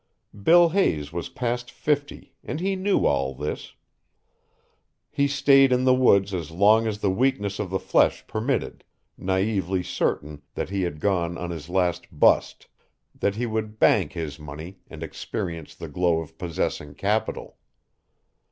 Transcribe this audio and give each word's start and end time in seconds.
Bill 0.41 0.69
Hayes 0.69 1.13
was 1.13 1.29
past 1.29 1.69
fifty, 1.69 2.33
and 2.43 2.59
he 2.59 2.75
knew 2.75 3.05
all 3.05 3.35
this. 3.35 3.73
He 5.11 5.27
stayed 5.27 5.71
in 5.71 5.83
the 5.83 5.93
woods 5.93 6.33
as 6.33 6.49
long 6.49 6.87
as 6.87 7.01
the 7.01 7.11
weakness 7.11 7.59
of 7.59 7.69
the 7.69 7.77
flesh 7.77 8.25
permitted, 8.25 8.83
naively 9.15 9.83
certain 9.83 10.41
that 10.55 10.71
he 10.71 10.81
had 10.81 10.99
gone 11.01 11.37
on 11.37 11.51
his 11.51 11.69
last 11.69 12.07
"bust", 12.19 12.67
that 13.13 13.35
he 13.35 13.45
would 13.45 13.77
bank 13.77 14.13
his 14.13 14.39
money 14.39 14.79
and 14.89 15.03
experience 15.03 15.75
the 15.75 15.87
glow 15.87 16.17
of 16.19 16.35
possessing 16.39 16.95
capital. 16.95 17.57